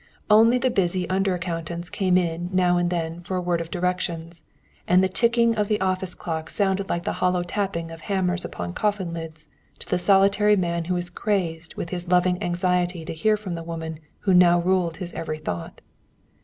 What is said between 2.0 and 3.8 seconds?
in now and then for a word of